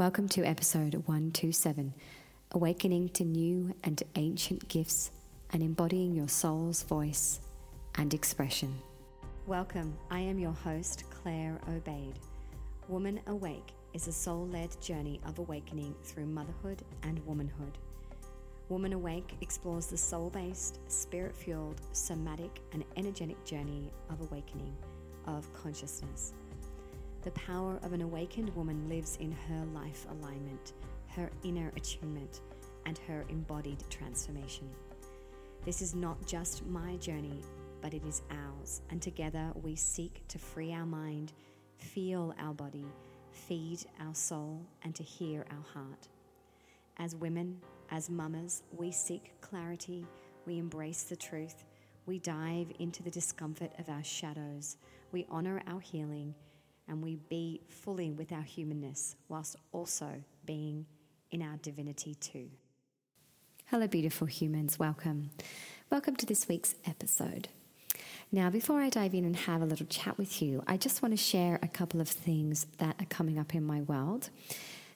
[0.00, 1.92] Welcome to episode 127
[2.52, 5.10] Awakening to New and Ancient Gifts
[5.52, 7.40] and Embodying Your Soul's Voice
[7.96, 8.80] and Expression.
[9.46, 12.14] Welcome, I am your host, Claire Obaid.
[12.88, 17.76] Woman Awake is a soul led journey of awakening through motherhood and womanhood.
[18.70, 24.74] Woman Awake explores the soul based, spirit fueled, somatic, and energetic journey of awakening
[25.26, 26.32] of consciousness.
[27.22, 30.72] The power of an awakened woman lives in her life alignment,
[31.08, 32.40] her inner attunement,
[32.86, 34.70] and her embodied transformation.
[35.66, 37.42] This is not just my journey,
[37.82, 41.34] but it is ours, and together we seek to free our mind,
[41.76, 42.86] feel our body,
[43.32, 46.08] feed our soul, and to hear our heart.
[46.96, 50.06] As women, as mamas, we seek clarity,
[50.46, 51.64] we embrace the truth,
[52.06, 54.78] we dive into the discomfort of our shadows,
[55.12, 56.34] we honor our healing,
[56.90, 60.84] and we be fully with our humanness whilst also being
[61.30, 62.50] in our divinity too.
[63.66, 64.76] Hello, beautiful humans.
[64.76, 65.30] Welcome.
[65.88, 67.48] Welcome to this week's episode.
[68.32, 71.12] Now, before I dive in and have a little chat with you, I just want
[71.12, 74.30] to share a couple of things that are coming up in my world.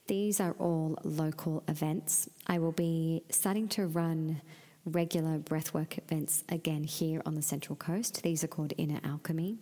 [0.08, 2.28] These are all local events.
[2.48, 4.42] I will be starting to run
[4.84, 8.22] regular breathwork events again here on the Central Coast.
[8.22, 9.58] These are called Inner Alchemy.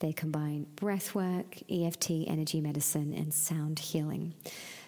[0.00, 4.34] They combine breathwork, EFT, energy medicine, and sound healing.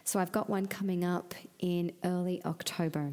[0.04, 3.12] So I've got one coming up in early October.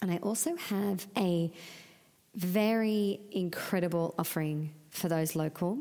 [0.00, 1.52] And I also have a
[2.34, 5.78] very incredible offering for those local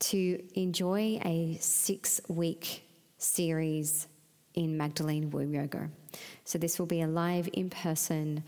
[0.00, 2.82] to enjoy a six week
[3.18, 4.08] series
[4.54, 5.88] in Magdalene Womb Yoga.
[6.44, 8.42] So, this will be a live in person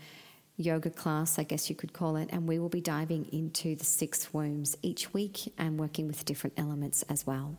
[0.57, 3.85] yoga class, I guess you could call it, and we will be diving into the
[3.85, 7.57] six wombs each week and working with different elements as well.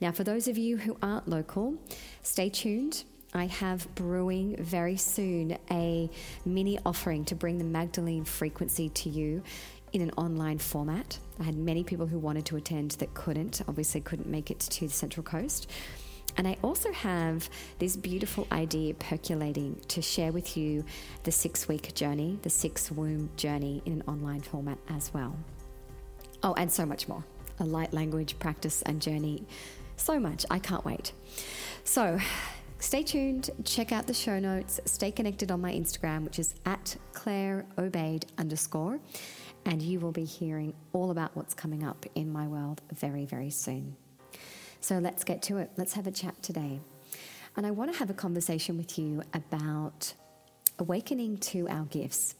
[0.00, 1.74] Now, for those of you who aren't local,
[2.22, 3.04] stay tuned.
[3.32, 6.10] I have brewing very soon a
[6.44, 9.42] mini offering to bring the Magdalene frequency to you
[9.92, 11.18] in an online format.
[11.38, 14.86] I had many people who wanted to attend that couldn't, obviously, couldn't make it to
[14.86, 15.70] the Central Coast.
[16.36, 17.48] And I also have
[17.78, 20.84] this beautiful idea percolating to share with you
[21.24, 25.36] the six week journey, the six womb journey in an online format as well.
[26.42, 27.24] Oh, and so much more
[27.60, 29.44] a light language practice and journey.
[29.96, 30.46] So much.
[30.50, 31.12] I can't wait.
[31.84, 32.18] So,
[32.78, 36.96] stay tuned, check out the show notes, stay connected on my Instagram, which is at
[37.12, 38.98] Claire Obaid underscore,
[39.66, 43.50] and you will be hearing all about what's coming up in my world very, very
[43.50, 43.96] soon.
[44.80, 45.70] So let's get to it.
[45.76, 46.80] Let's have a chat today.
[47.56, 50.14] And I want to have a conversation with you about
[50.78, 52.34] awakening to our gifts.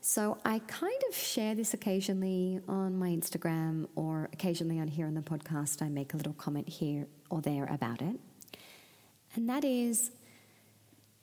[0.00, 5.14] So I kind of share this occasionally on my Instagram or occasionally on here on
[5.14, 5.82] the podcast.
[5.82, 8.16] I make a little comment here or there about it.
[9.34, 10.12] And that is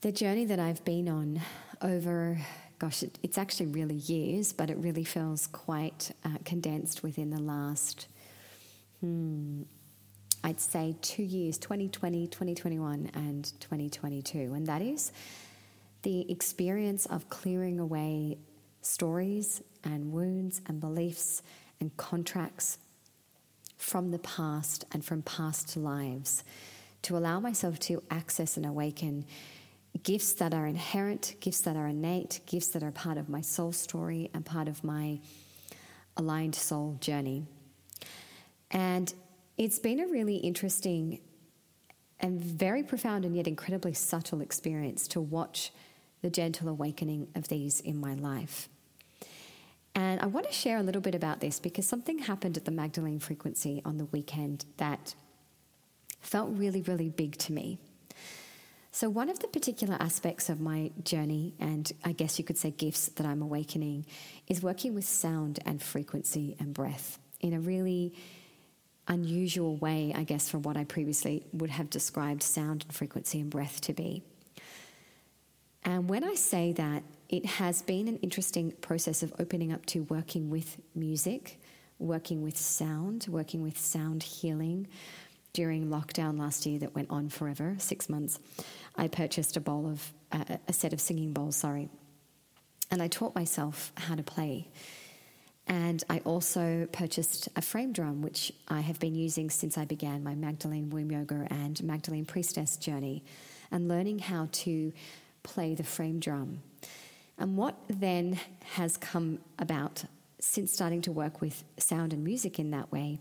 [0.01, 1.41] the journey that I've been on
[1.81, 2.39] over,
[2.77, 7.39] gosh, it, it's actually really years, but it really feels quite uh, condensed within the
[7.39, 8.07] last
[9.03, 9.63] hmm,
[10.45, 14.53] I'd say two years 2020, 2021, and 2022.
[14.53, 15.11] And that is
[16.03, 18.37] the experience of clearing away
[18.81, 21.41] stories and wounds and beliefs
[21.81, 22.77] and contracts
[23.75, 26.45] from the past and from past lives
[27.01, 29.25] to allow myself to access and awaken
[30.03, 33.73] gifts that are inherent, gifts that are innate, gifts that are part of my soul
[33.73, 35.19] story and part of my
[36.15, 37.45] aligned soul journey.
[38.73, 39.13] And
[39.57, 41.19] it's been a really interesting
[42.19, 45.71] and very profound and yet incredibly subtle experience to watch
[46.21, 48.67] the gentle awakening of these in my life.
[49.93, 52.71] And I want to share a little bit about this because something happened at the
[52.71, 55.13] Magdalene frequency on the weekend that
[56.19, 57.77] felt really, really big to me.
[58.91, 62.71] So, one of the particular aspects of my journey, and I guess you could say
[62.71, 64.05] gifts that I'm awakening,
[64.47, 68.13] is working with sound and frequency and breath in a really
[69.07, 73.49] unusual way, I guess, from what I previously would have described sound and frequency and
[73.49, 74.23] breath to be.
[75.83, 80.03] And when I say that, it has been an interesting process of opening up to
[80.03, 81.59] working with music,
[81.99, 84.87] working with sound, working with sound healing.
[85.51, 88.39] During lockdown last year, that went on forever, six months,
[88.95, 91.55] I purchased a bowl of uh, a set of singing bowls.
[91.55, 91.89] Sorry,
[92.89, 94.69] and I taught myself how to play
[95.67, 100.23] and I also purchased a frame drum, which I have been using since I began
[100.23, 103.23] my Magdalene Womb Yoga and Magdalene Priestess journey,
[103.71, 104.91] and learning how to
[105.43, 106.61] play the frame drum.
[107.37, 108.39] And what then
[108.75, 110.05] has come about
[110.39, 113.19] since starting to work with sound and music in that way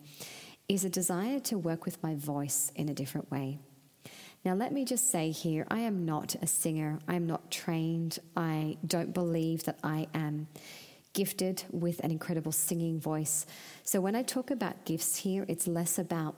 [0.69, 3.59] is a desire to work with my voice in a different way.
[4.45, 8.19] Now, let me just say here I am not a singer, I am not trained,
[8.37, 10.49] I don't believe that I am
[11.13, 13.47] gifted with an incredible singing voice.
[13.85, 16.37] So, when I talk about gifts here, it's less about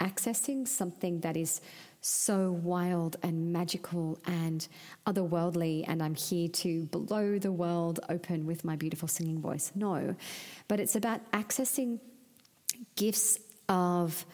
[0.00, 1.60] accessing something that is
[2.00, 4.66] so wild and magical and
[5.06, 9.72] otherworldly, and I'm here to blow the world open with my beautiful singing voice.
[9.74, 10.14] No,
[10.68, 11.98] but it's about accessing
[12.94, 13.38] gifts
[13.68, 14.24] of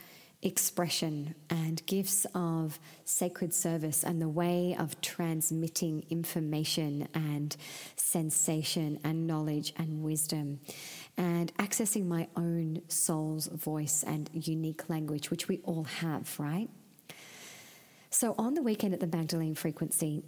[0.43, 7.57] expression and gifts of sacred service and the way of transmitting information and
[7.97, 10.59] sensation and knowledge and wisdom
[11.17, 16.69] and accessing my own soul's voice and unique language, which we all have, right?
[18.11, 20.23] So on the weekend at the Magdalene frequency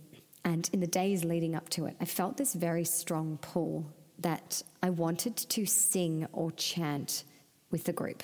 [0.45, 4.63] and in the days leading up to it, I felt this very strong pull that
[4.83, 7.25] I wanted to sing or chant
[7.71, 8.23] with the group.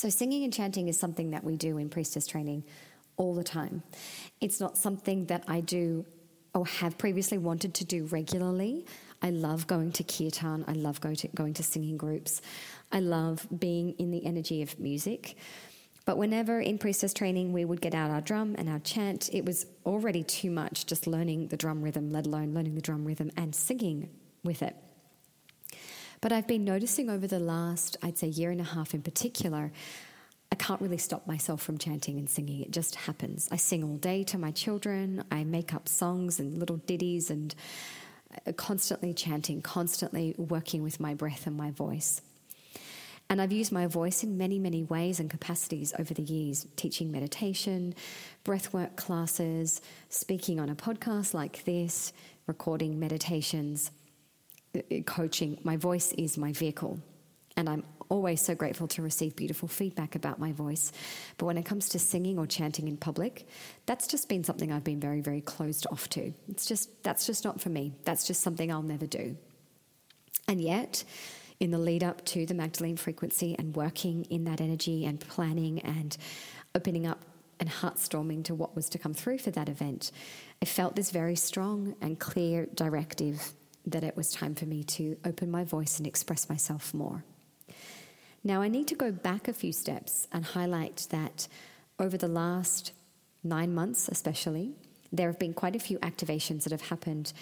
[0.00, 2.64] So, singing and chanting is something that we do in priestess training
[3.18, 3.82] all the time.
[4.40, 6.06] It's not something that I do
[6.54, 8.86] or have previously wanted to do regularly.
[9.20, 10.64] I love going to kirtan.
[10.66, 12.40] I love going to, going to singing groups.
[12.90, 15.36] I love being in the energy of music.
[16.06, 19.44] But whenever in priestess training we would get out our drum and our chant, it
[19.44, 23.30] was already too much just learning the drum rhythm, let alone learning the drum rhythm
[23.36, 24.08] and singing
[24.44, 24.74] with it.
[26.20, 29.72] But I've been noticing over the last, I'd say, year and a half in particular,
[30.52, 32.60] I can't really stop myself from chanting and singing.
[32.60, 33.48] It just happens.
[33.50, 35.24] I sing all day to my children.
[35.30, 37.54] I make up songs and little ditties and
[38.46, 42.20] uh, constantly chanting, constantly working with my breath and my voice.
[43.30, 47.12] And I've used my voice in many, many ways and capacities over the years teaching
[47.12, 47.94] meditation,
[48.44, 52.12] breathwork classes, speaking on a podcast like this,
[52.46, 53.92] recording meditations
[54.74, 57.00] Uh, coaching, my voice is my vehicle.
[57.56, 60.92] And I'm always so grateful to receive beautiful feedback about my voice.
[61.38, 63.48] But when it comes to singing or chanting in public,
[63.86, 66.32] that's just been something I've been very, very closed off to.
[66.48, 67.92] It's just, that's just not for me.
[68.04, 69.36] That's just something I'll never do.
[70.48, 71.04] And yet,
[71.60, 75.80] in the lead up to the Magdalene frequency and working in that energy and planning
[75.80, 76.16] and
[76.74, 77.24] opening up
[77.60, 80.10] and heartstorming to what was to come through for that event,
[80.62, 83.52] I felt this very strong and clear directive
[83.86, 87.24] that it was time for me to open my voice and express myself more.
[88.42, 91.46] Now, I need to go back a few steps and highlight that
[91.98, 92.92] over the last
[93.44, 94.74] nine months, especially,
[95.12, 97.32] there have been quite a few activations that have happened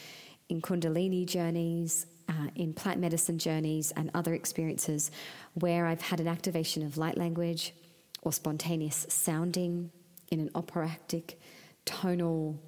[0.48, 5.10] in Kundalini journeys, uh, in plant medicine journeys, and other experiences
[5.54, 7.74] where I've had an activation of light language
[8.22, 9.90] or spontaneous sounding
[10.30, 11.38] in an operatic,
[11.84, 12.58] tonal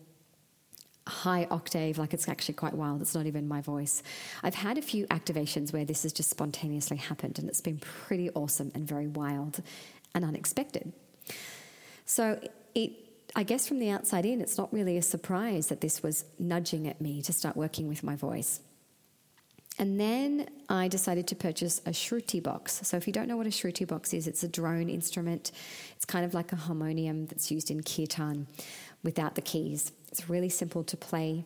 [1.10, 3.02] high octave, like it's actually quite wild.
[3.02, 4.02] It's not even my voice.
[4.42, 8.30] I've had a few activations where this has just spontaneously happened, and it's been pretty
[8.30, 9.62] awesome and very wild
[10.14, 10.92] and unexpected.
[12.06, 12.40] So
[12.74, 12.92] it
[13.36, 16.88] I guess from the outside in, it's not really a surprise that this was nudging
[16.88, 18.60] at me to start working with my voice.
[19.78, 22.80] And then I decided to purchase a Shruti box.
[22.86, 25.52] So, if you don't know what a Shruti box is, it's a drone instrument.
[25.96, 28.46] It's kind of like a harmonium that's used in kirtan
[29.02, 29.92] without the keys.
[30.10, 31.44] It's really simple to play.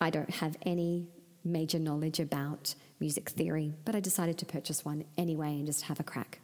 [0.00, 1.08] I don't have any
[1.44, 6.00] major knowledge about music theory, but I decided to purchase one anyway and just have
[6.00, 6.40] a crack.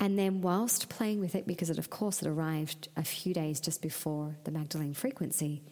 [0.00, 3.60] And then, whilst playing with it, because it, of course, it arrived a few days
[3.60, 5.62] just before the Magdalene frequency,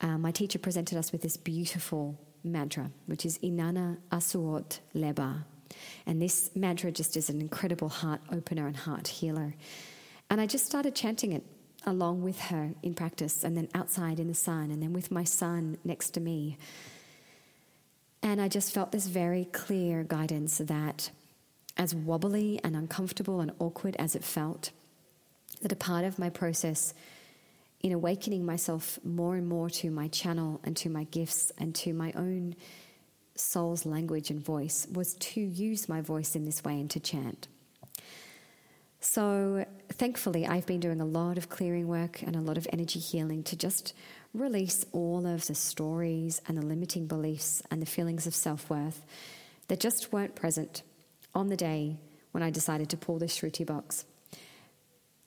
[0.00, 5.44] uh, my teacher presented us with this beautiful mantra, which is Inanna Asuot Leba.
[6.06, 9.54] And this mantra just is an incredible heart opener and heart healer.
[10.28, 11.44] And I just started chanting it
[11.84, 15.24] along with her in practice, and then outside in the sun, and then with my
[15.24, 16.56] son next to me.
[18.22, 21.10] And I just felt this very clear guidance that,
[21.76, 24.70] as wobbly and uncomfortable and awkward as it felt,
[25.60, 26.94] that a part of my process
[27.80, 31.92] in awakening myself more and more to my channel and to my gifts and to
[31.92, 32.56] my own
[33.36, 37.48] soul's language and voice was to use my voice in this way and to chant.
[39.06, 42.98] So, thankfully, I've been doing a lot of clearing work and a lot of energy
[42.98, 43.94] healing to just
[44.32, 49.04] release all of the stories and the limiting beliefs and the feelings of self worth
[49.68, 50.82] that just weren't present
[51.34, 51.98] on the day
[52.32, 54.06] when I decided to pull this Shruti box.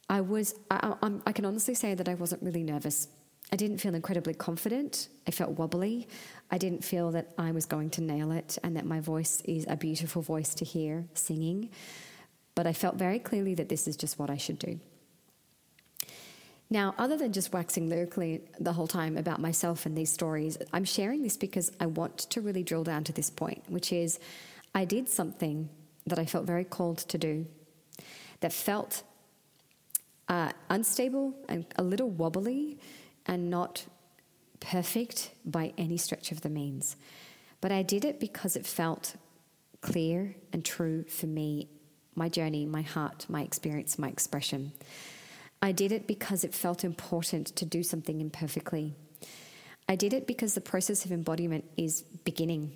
[0.10, 3.08] I was, I, I, I can honestly say that I wasn't really nervous.
[3.52, 5.08] I didn't feel incredibly confident.
[5.28, 6.08] I felt wobbly.
[6.50, 9.68] I didn't feel that I was going to nail it and that my voice is
[9.70, 11.70] a beautiful voice to hear singing
[12.58, 14.80] but I felt very clearly that this is just what I should do.
[16.72, 20.84] Now, other than just waxing lyrically the whole time about myself and these stories, I'm
[20.84, 24.20] sharing this because I want to really drill down to this point, which is
[24.74, 25.70] I did something
[26.08, 27.46] that I felt very called to do,
[28.40, 29.04] that felt
[30.28, 32.80] uh, unstable and a little wobbly
[33.28, 33.86] and not
[34.60, 36.96] perfect by any stretch of the means.
[37.62, 39.16] But I did it because it felt
[39.82, 41.70] clear and true for me,
[42.18, 44.74] my journey, my heart, my experience, my expression.
[45.62, 48.94] I did it because it felt important to do something imperfectly.
[49.88, 52.74] I did it because the process of embodiment is beginning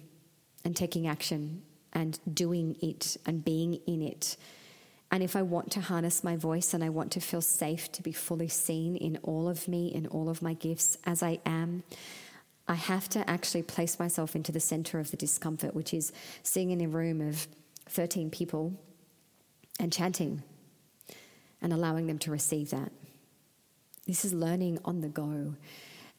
[0.63, 4.37] and taking action and doing it and being in it.
[5.11, 8.01] And if I want to harness my voice and I want to feel safe to
[8.01, 11.83] be fully seen in all of me, in all of my gifts as I am,
[12.67, 16.71] I have to actually place myself into the center of the discomfort, which is sitting
[16.71, 17.47] in a room of
[17.89, 18.79] 13 people
[19.79, 20.43] and chanting
[21.61, 22.91] and allowing them to receive that.
[24.07, 25.55] This is learning on the go.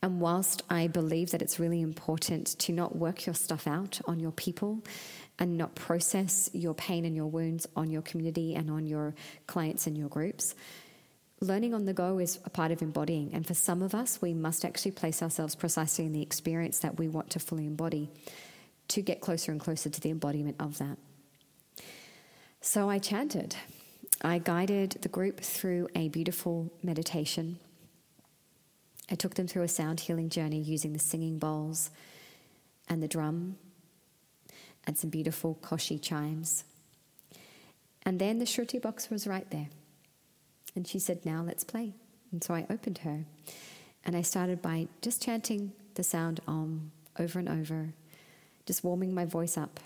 [0.02, 4.18] And whilst I believe that it's really important to not work your stuff out on
[4.18, 4.82] your people
[5.38, 9.14] and not process your pain and your wounds on your community and on your
[9.46, 10.54] clients and your groups,
[11.40, 13.32] learning on the go is a part of embodying.
[13.32, 16.98] And for some of us, we must actually place ourselves precisely in the experience that
[16.98, 18.10] we want to fully embody
[18.88, 20.98] to get closer and closer to the embodiment of that.
[22.62, 23.56] So I chanted.
[24.22, 27.58] I guided the group through a beautiful meditation
[29.12, 31.90] I took them through a sound healing journey using the singing bowls
[32.88, 33.56] and the drum
[34.86, 36.64] and some beautiful koshi chimes.
[38.04, 39.68] And then the Shruti box was right there.
[40.74, 41.92] And she said, Now let's play.
[42.32, 43.26] And so I opened her
[44.02, 47.92] and I started by just chanting the sound Om over and over,
[48.64, 49.78] just warming my voice up.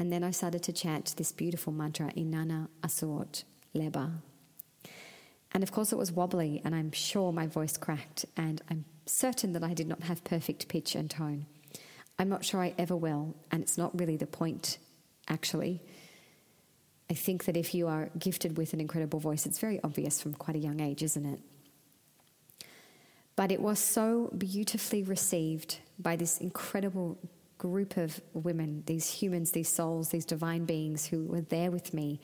[0.00, 4.10] And then I started to chant this beautiful mantra, Inanna Asot Leba.
[5.52, 9.52] And of course, it was wobbly, and I'm sure my voice cracked, and I'm certain
[9.52, 11.44] that I did not have perfect pitch and tone.
[12.18, 14.78] I'm not sure I ever will, and it's not really the point,
[15.28, 15.82] actually.
[17.10, 20.32] I think that if you are gifted with an incredible voice, it's very obvious from
[20.32, 21.40] quite a young age, isn't it?
[23.36, 27.18] But it was so beautifully received by this incredible
[27.60, 32.20] group of women, these humans, these souls, these divine beings who were there with me,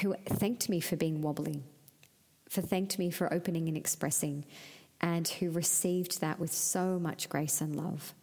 [0.00, 1.62] who thanked me for being wobbly
[2.54, 4.44] for thanked me for opening and expressing,
[5.00, 8.14] and who received that with so much grace and love.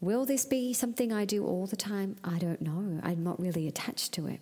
[0.00, 2.16] Will this be something I do all the time?
[2.24, 3.00] I don't know.
[3.04, 4.40] I'm not really attached to it.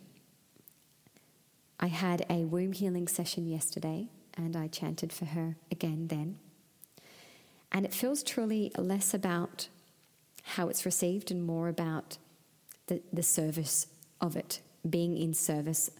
[1.78, 6.38] I had a womb healing session yesterday and I chanted for her again then.
[7.72, 9.68] And it feels truly less about
[10.42, 12.18] how it's received and more about
[12.86, 13.86] the, the service
[14.20, 15.90] of it, being in service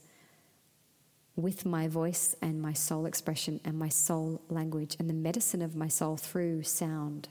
[1.36, 5.76] with my voice and my soul expression and my soul language and the medicine of
[5.76, 7.28] my soul through sound.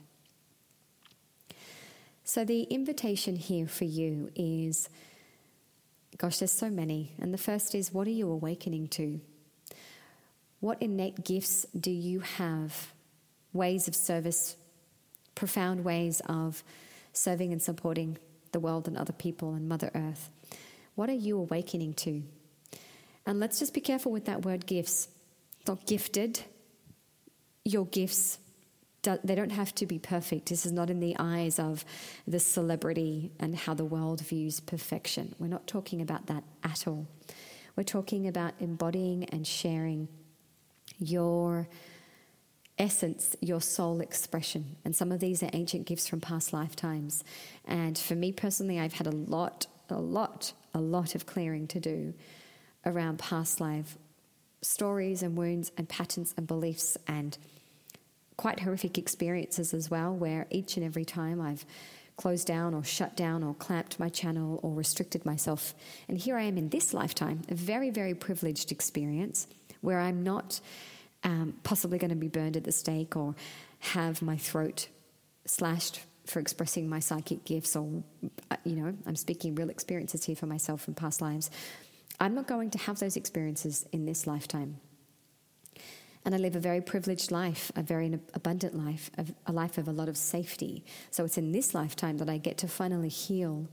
[2.24, 4.88] So, the invitation here for you is
[6.20, 7.12] gosh, there's so many.
[7.18, 9.20] And the first is what are you awakening to?
[10.60, 12.92] What innate gifts do you have?
[13.52, 14.56] Ways of service,
[15.34, 16.62] profound ways of
[17.12, 18.18] serving and supporting
[18.52, 20.30] the world and other people and Mother Earth.
[20.94, 22.22] What are you awakening to?
[23.26, 25.08] And let's just be careful with that word gifts.
[25.58, 26.40] It's not gifted.
[27.64, 28.38] Your gifts,
[29.02, 30.48] they don't have to be perfect.
[30.48, 31.84] This is not in the eyes of
[32.26, 35.34] the celebrity and how the world views perfection.
[35.38, 37.06] We're not talking about that at all.
[37.76, 40.08] We're talking about embodying and sharing
[40.98, 41.68] your
[42.80, 44.76] essence, your soul expression.
[44.84, 47.22] And some of these are ancient gifts from past lifetimes.
[47.66, 51.78] And for me personally, I've had a lot, a lot, a lot of clearing to
[51.78, 52.14] do
[52.84, 53.98] around past life
[54.62, 57.36] stories and wounds and patterns and beliefs and
[58.36, 61.64] quite horrific experiences as well, where each and every time I've
[62.16, 65.74] closed down or shut down or clamped my channel or restricted myself.
[66.08, 69.46] And here I am in this lifetime, a very, very privileged experience
[69.80, 70.60] where I'm not
[71.24, 73.34] um, possibly going to be burned at the stake or
[73.80, 74.88] have my throat
[75.46, 78.02] slashed for expressing my psychic gifts or,
[78.50, 81.50] uh, you know, I'm speaking real experiences here for myself from past lives.
[82.18, 84.78] I'm not going to have those experiences in this lifetime.
[86.24, 89.10] And I live a very privileged life, a very abundant life,
[89.46, 90.84] a life of a lot of safety.
[91.10, 93.68] So it's in this lifetime that I get to finally heal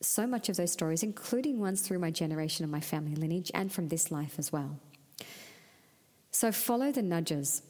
[0.00, 3.70] so much of those stories, including ones through my generation and my family lineage, and
[3.70, 4.78] from this life as well.
[6.34, 7.62] So follow the nudges.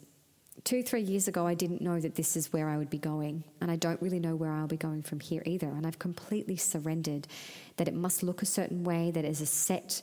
[0.65, 3.45] Two, three years ago, I didn't know that this is where I would be going,
[3.61, 5.67] and I don't really know where I'll be going from here either.
[5.67, 7.29] And I've completely surrendered
[7.77, 10.01] that it must look a certain way, that that is a set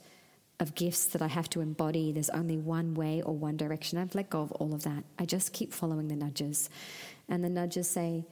[0.59, 2.11] of gifts that I have to embody.
[2.11, 3.97] There's only one way or one direction.
[3.97, 5.05] I've let go of all of that.
[5.17, 6.69] I just keep following the nudges.
[7.27, 8.27] And the nudges say,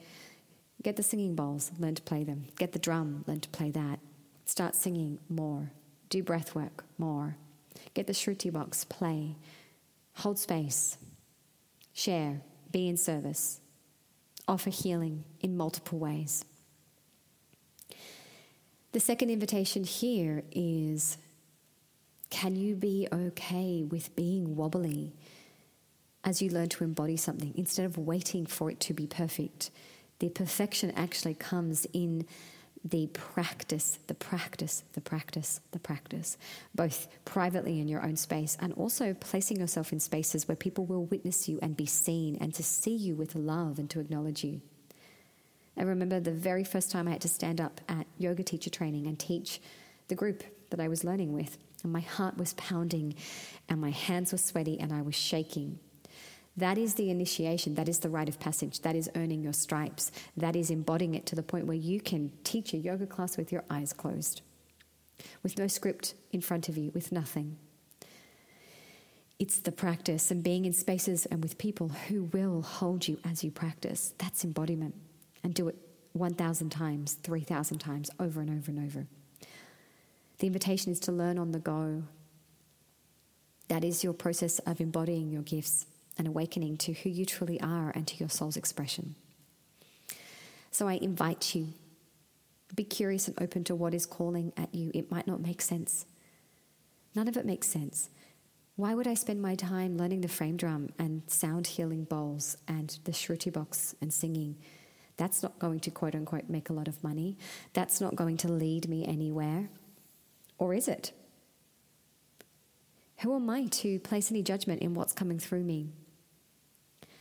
[0.80, 2.44] get the singing bowls, learn to play them.
[2.56, 3.98] Get the drum, learn to play that.
[4.46, 5.72] Start singing more.
[6.08, 7.36] Do breath work more.
[7.94, 9.34] Get the Shruti box, play,
[10.14, 10.96] hold space,
[11.92, 13.60] share, be in service,
[14.46, 16.44] offer healing in multiple ways.
[18.92, 21.16] The second invitation here is
[22.30, 25.12] can you be okay with being wobbly
[26.22, 29.70] as you learn to embody something instead of waiting for it to be perfect?
[30.20, 32.26] The perfection actually comes in
[32.84, 36.38] the practice, the practice, the practice, the practice,
[36.74, 41.04] both privately in your own space and also placing yourself in spaces where people will
[41.04, 44.62] witness you and be seen and to see you with love and to acknowledge you.
[45.76, 49.06] I remember the very first time I had to stand up at yoga teacher training
[49.06, 49.60] and teach
[50.08, 51.56] the group that I was learning with.
[51.82, 53.14] And my heart was pounding
[53.68, 55.78] and my hands were sweaty and I was shaking.
[56.56, 57.74] That is the initiation.
[57.74, 58.80] That is the rite of passage.
[58.80, 60.10] That is earning your stripes.
[60.36, 63.52] That is embodying it to the point where you can teach a yoga class with
[63.52, 64.42] your eyes closed,
[65.42, 67.56] with no script in front of you, with nothing.
[69.38, 73.42] It's the practice and being in spaces and with people who will hold you as
[73.42, 74.12] you practice.
[74.18, 74.94] That's embodiment.
[75.42, 75.76] And do it
[76.12, 79.06] 1,000 times, 3,000 times, over and over and over.
[80.38, 82.02] The invitation is to learn on the go.
[83.68, 85.86] That is your process of embodying your gifts
[86.20, 89.14] and awakening to who you truly are and to your soul's expression.
[90.70, 91.68] So I invite you,
[92.76, 94.90] be curious and open to what is calling at you.
[94.92, 96.04] It might not make sense.
[97.14, 98.10] None of it makes sense.
[98.76, 102.98] Why would I spend my time learning the frame drum and sound healing bowls and
[103.04, 104.56] the shruti box and singing?
[105.16, 107.38] That's not going to quote unquote make a lot of money.
[107.72, 109.70] That's not going to lead me anywhere.
[110.58, 111.12] Or is it?
[113.20, 115.94] Who am I to place any judgment in what's coming through me?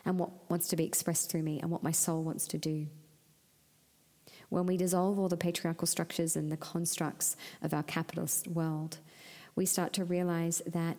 [0.06, 2.88] And what wants to be expressed through me and what my soul wants to do.
[4.50, 8.98] When we dissolve all the patriarchal structures and the constructs of our capitalist world,
[9.56, 10.98] we start to realize that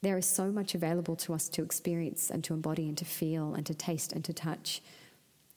[0.00, 3.54] there is so much available to us to experience and to embody and to feel
[3.54, 4.80] and to taste and to touch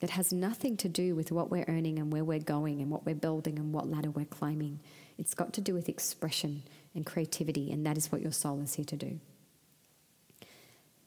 [0.00, 3.06] that has nothing to do with what we're earning and where we're going and what
[3.06, 4.80] we're building and what ladder we're climbing.
[5.16, 8.74] It's got to do with expression and creativity, and that is what your soul is
[8.74, 9.20] here to do.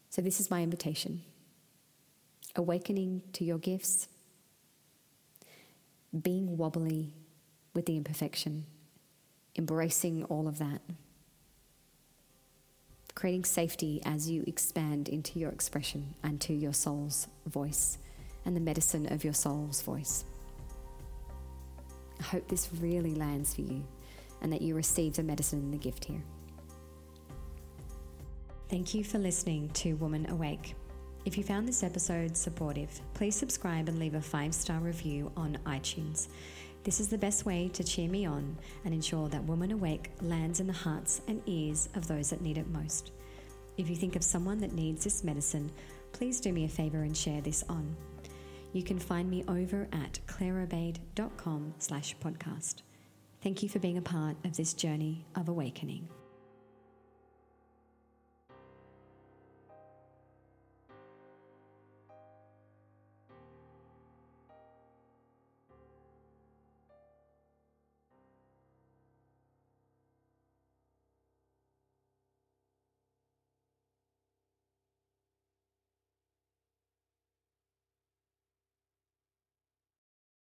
[0.10, 1.23] So, this is my invitation
[2.55, 4.07] awakening to your gifts,
[6.21, 7.13] being wobbly
[7.73, 8.65] with the imperfection,
[9.57, 10.81] embracing all of that,
[13.13, 17.97] creating safety as you expand into your expression and to your soul's voice
[18.45, 20.25] and the medicine of your soul's voice.
[22.19, 23.83] I hope this really lands for you
[24.41, 26.21] and that you receive the medicine and the gift here.
[28.69, 30.75] Thank you for listening to Woman Awake.
[31.25, 35.57] If you found this episode supportive, please subscribe and leave a five star review on
[35.65, 36.27] iTunes.
[36.83, 40.59] This is the best way to cheer me on and ensure that Woman Awake lands
[40.59, 43.11] in the hearts and ears of those that need it most.
[43.75, 45.71] If you think of someone that needs this medicine,
[46.11, 47.95] please do me a favor and share this on.
[48.73, 52.83] You can find me over at claireobaid.com slash podcast.
[53.41, 56.07] Thank you for being a part of this journey of awakening.